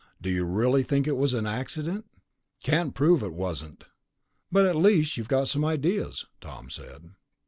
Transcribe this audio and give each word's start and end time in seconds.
"Do 0.19 0.31
you 0.31 0.45
really 0.45 0.81
think 0.81 1.05
it 1.05 1.15
was 1.15 1.35
an 1.35 1.45
accident?" 1.45 2.07
"Can't 2.63 2.95
prove 2.95 3.21
it 3.21 3.33
wasn't." 3.33 3.83
"But 4.51 4.65
at 4.65 4.75
least 4.75 5.15
you've 5.15 5.27
got 5.27 5.47
some 5.47 5.63
ideas," 5.63 6.25
Tom 6.39 6.71
said. 6.71 7.11